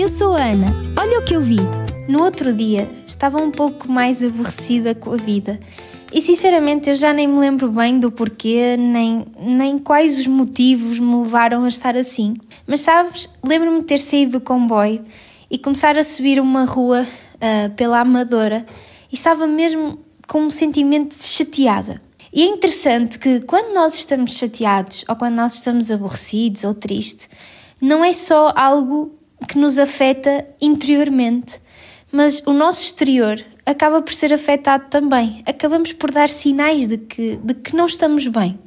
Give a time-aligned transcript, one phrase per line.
[0.00, 0.68] eu sou a Ana.
[0.98, 1.58] Olha o que eu vi.
[2.08, 5.60] No outro dia, estava um pouco mais aborrecida com a vida.
[6.10, 10.98] E sinceramente eu já nem me lembro bem do porquê, nem, nem quais os motivos
[10.98, 12.34] me levaram a estar assim.
[12.66, 15.04] Mas sabes, lembro-me de ter saído do comboio
[15.50, 18.64] e começar a subir uma rua uh, pela Amadora
[19.12, 22.00] e estava mesmo com um sentimento de chateada.
[22.32, 27.28] E é interessante que quando nós estamos chateados ou quando nós estamos aborrecidos ou tristes,
[27.82, 31.60] não é só algo que nos afeta interiormente,
[32.12, 35.42] mas o nosso exterior acaba por ser afetado também.
[35.46, 38.58] Acabamos por dar sinais de que, de que não estamos bem.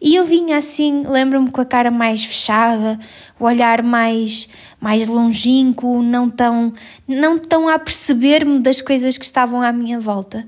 [0.00, 2.98] E eu vinha assim, lembro-me com a cara mais fechada,
[3.40, 6.72] o olhar mais mais longínquo, não tão
[7.08, 10.46] não tão a perceber-me das coisas que estavam à minha volta.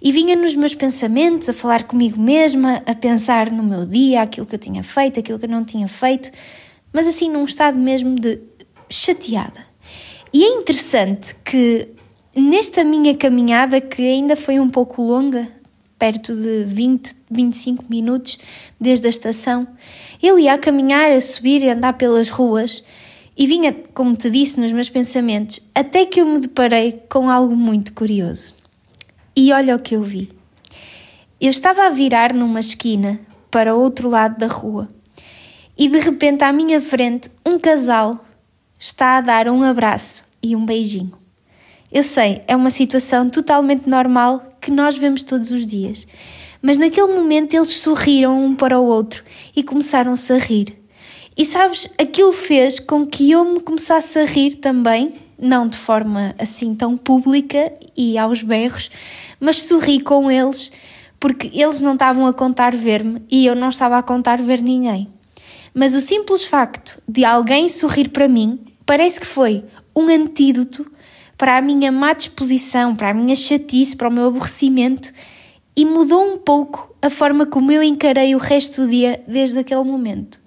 [0.00, 4.46] E vinha nos meus pensamentos, a falar comigo mesma, a pensar no meu dia, aquilo
[4.46, 6.30] que eu tinha feito, aquilo que eu não tinha feito,
[6.92, 8.40] mas assim num estado mesmo de
[8.90, 9.66] chateada.
[10.32, 11.88] E é interessante que
[12.34, 15.48] nesta minha caminhada, que ainda foi um pouco longa,
[15.98, 18.38] perto de 20, 25 minutos
[18.80, 19.66] desde a estação,
[20.22, 22.84] eu ia a caminhar, a subir e andar pelas ruas
[23.36, 27.54] e vinha, como te disse, nos meus pensamentos, até que eu me deparei com algo
[27.54, 28.54] muito curioso.
[29.34, 30.28] E olha o que eu vi.
[31.40, 33.20] Eu estava a virar numa esquina
[33.50, 34.88] para o outro lado da rua
[35.78, 38.24] e de repente à minha frente um casal
[38.78, 41.12] está a dar um abraço e um beijinho.
[41.90, 46.06] Eu sei, é uma situação totalmente normal que nós vemos todos os dias,
[46.60, 49.24] mas naquele momento eles sorriram um para o outro
[49.56, 50.78] e começaram-se a rir.
[51.36, 56.34] E sabes, aquilo fez com que eu me começasse a rir também, não de forma
[56.38, 58.90] assim tão pública e aos berros,
[59.40, 60.70] mas sorri com eles
[61.20, 65.08] porque eles não estavam a contar ver-me e eu não estava a contar ver ninguém.
[65.78, 70.84] Mas o simples facto de alguém sorrir para mim parece que foi um antídoto
[71.36, 75.12] para a minha má disposição, para a minha chatice, para o meu aborrecimento
[75.76, 79.84] e mudou um pouco a forma como eu encarei o resto do dia desde aquele
[79.84, 80.40] momento.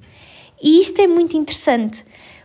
[0.61, 2.03] E isto é muito interessante,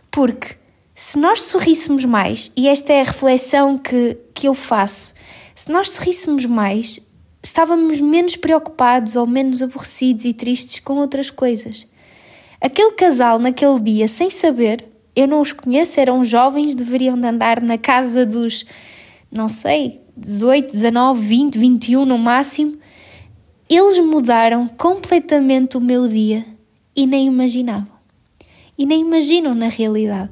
[0.09, 0.55] porque
[0.95, 5.13] se nós sorríssemos mais, e esta é a reflexão que, que eu faço,
[5.53, 7.01] se nós sorríssemos mais,
[7.43, 11.85] estávamos menos preocupados ou menos aborrecidos e tristes com outras coisas.
[12.59, 17.61] Aquele casal, naquele dia, sem saber, eu não os conheço, eram jovens, deveriam de andar
[17.61, 18.65] na casa dos,
[19.31, 22.77] não sei, 18, 19, 20, 21 no máximo.
[23.69, 26.45] Eles mudaram completamente o meu dia
[26.95, 27.97] e nem imaginavam.
[28.77, 30.31] E nem imaginam na realidade.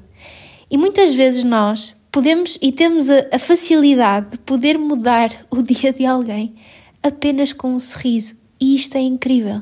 [0.69, 5.93] E muitas vezes nós podemos e temos a, a facilidade de poder mudar o dia
[5.93, 6.55] de alguém
[7.03, 8.35] apenas com um sorriso.
[8.59, 9.61] E isto é incrível.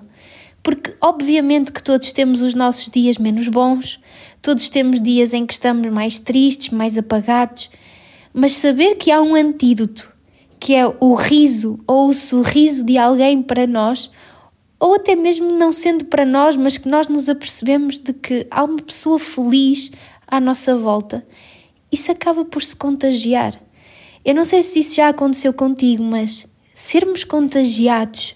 [0.64, 4.00] Porque, obviamente, que todos temos os nossos dias menos bons,
[4.42, 7.70] todos temos dias em que estamos mais tristes, mais apagados,
[8.34, 10.12] mas saber que há um antídoto,
[10.58, 14.10] que é o riso ou o sorriso de alguém para nós,
[14.80, 18.64] ou até mesmo não sendo para nós, mas que nós nos apercebemos de que há
[18.64, 19.92] uma pessoa feliz
[20.26, 21.28] à nossa volta,
[21.92, 23.62] isso acaba por se contagiar.
[24.24, 28.36] Eu não sei se isso já aconteceu contigo, mas sermos contagiados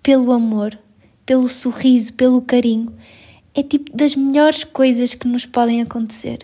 [0.00, 0.78] pelo amor
[1.26, 2.94] pelo sorriso, pelo carinho,
[3.52, 6.38] é tipo das melhores coisas que nos podem acontecer.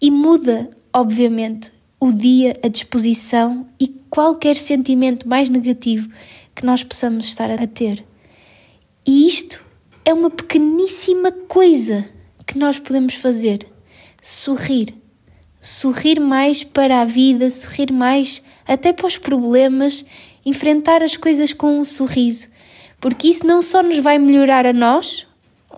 [0.00, 6.08] E muda, obviamente, o dia, a disposição e qualquer sentimento mais negativo
[6.54, 8.04] que nós possamos estar a ter.
[9.06, 9.64] E isto
[10.04, 12.04] é uma pequeníssima coisa
[12.46, 13.66] que nós podemos fazer:
[14.22, 14.94] sorrir.
[15.60, 20.04] Sorrir mais para a vida, sorrir mais até para os problemas,
[20.44, 22.48] enfrentar as coisas com um sorriso
[23.04, 25.26] porque isso não só nos vai melhorar a nós,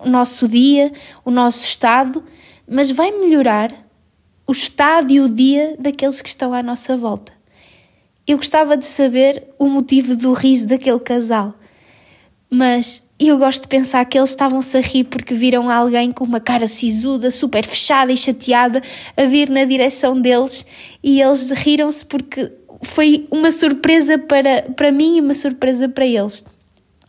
[0.01, 0.93] o nosso dia,
[1.25, 2.23] o nosso estado,
[2.65, 3.69] mas vai melhorar
[4.47, 7.33] o estado e o dia daqueles que estão à nossa volta.
[8.25, 11.53] Eu gostava de saber o motivo do riso daquele casal,
[12.49, 16.39] mas eu gosto de pensar que eles estavam-se a rir porque viram alguém com uma
[16.39, 18.81] cara sisuda, super fechada e chateada
[19.17, 20.65] a vir na direção deles
[21.03, 22.49] e eles riram-se porque
[22.83, 26.41] foi uma surpresa para, para mim e uma surpresa para eles.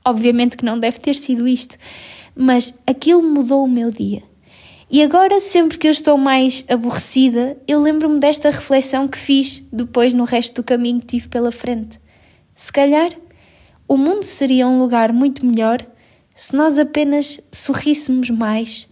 [0.09, 1.77] Obviamente que não deve ter sido isto,
[2.35, 4.23] mas aquilo mudou o meu dia.
[4.91, 10.15] E agora, sempre que eu estou mais aborrecida, eu lembro-me desta reflexão que fiz depois
[10.15, 12.01] no resto do caminho que tive pela frente.
[12.55, 13.11] Se calhar,
[13.87, 15.87] o mundo seria um lugar muito melhor
[16.35, 18.89] se nós apenas sorríssemos mais,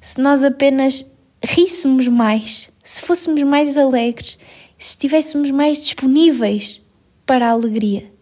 [0.00, 1.12] se nós apenas
[1.42, 4.38] ríssemos mais, se fôssemos mais alegres,
[4.78, 6.80] se estivéssemos mais disponíveis
[7.26, 8.14] para a alegria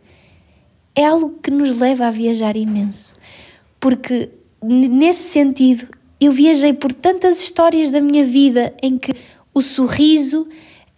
[0.95, 3.15] é algo que nos leva a viajar imenso.
[3.81, 4.31] Porque,
[4.63, 5.89] nesse sentido,
[6.21, 9.13] eu viajei por tantas histórias da minha vida em que
[9.53, 10.49] o sorriso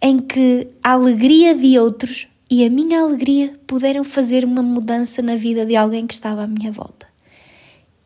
[0.01, 5.35] em que a alegria de outros e a minha alegria puderam fazer uma mudança na
[5.35, 7.07] vida de alguém que estava à minha volta.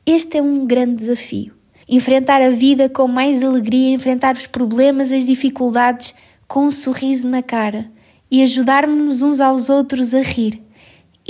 [0.05, 1.53] Este é um grande desafio.
[1.87, 6.15] Enfrentar a vida com mais alegria, enfrentar os problemas, as dificuldades
[6.47, 7.91] com um sorriso na cara
[8.31, 10.61] e ajudarmos uns aos outros a rir.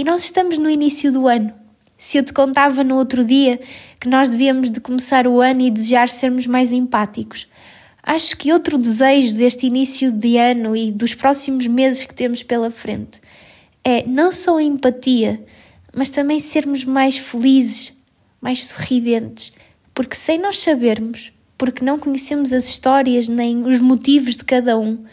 [0.02, 1.54] E nós estamos no início do ano.
[1.96, 3.60] Se eu te contava no outro dia
[4.00, 7.48] que nós devíamos de começar o ano e desejar sermos mais empáticos,
[8.02, 12.72] acho que outro desejo deste início de ano e dos próximos meses que temos pela
[12.72, 13.22] frente
[13.86, 15.46] é não só a empatia,
[15.96, 17.94] mas também sermos mais felizes,
[18.42, 19.54] mais sorridentes,
[19.94, 25.06] porque sem nós sabermos, porque não conhecemos as histórias nem os motivos de cada um,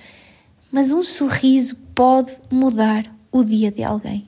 [0.72, 4.26] mas um sorriso pode mudar o dia de alguém.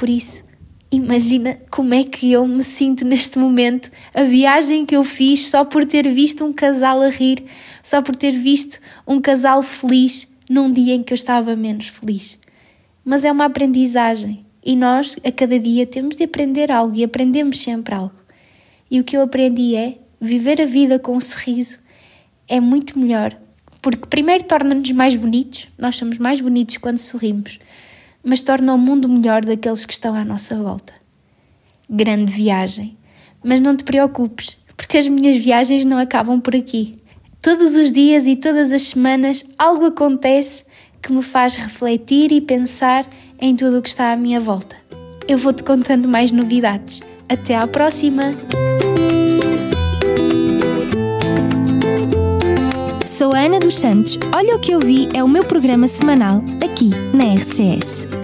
[0.00, 0.44] Por isso,
[0.90, 5.62] imagina como é que eu me sinto neste momento, a viagem que eu fiz só
[5.62, 7.44] por ter visto um casal a rir,
[7.82, 12.38] só por ter visto um casal feliz num dia em que eu estava menos feliz.
[13.04, 17.60] Mas é uma aprendizagem e nós, a cada dia, temos de aprender algo e aprendemos
[17.60, 18.16] sempre algo.
[18.90, 21.78] E o que eu aprendi é viver a vida com um sorriso
[22.48, 23.38] é muito melhor,
[23.82, 27.58] porque primeiro torna-nos mais bonitos, nós somos mais bonitos quando sorrimos,
[28.24, 30.92] mas torna o mundo melhor daqueles que estão à nossa volta.
[31.88, 32.96] Grande viagem,
[33.42, 37.00] mas não te preocupes, porque as minhas viagens não acabam por aqui.
[37.42, 40.64] Todos os dias e todas as semanas algo acontece
[41.02, 43.06] que me faz refletir e pensar
[43.40, 44.76] em tudo o que está à minha volta.
[45.26, 47.00] Eu vou-te contando mais novidades.
[47.28, 48.32] Até à próxima!
[53.20, 54.18] Sou a Ana dos Santos.
[54.34, 58.19] Olha o que eu vi é o meu programa semanal aqui na RCS.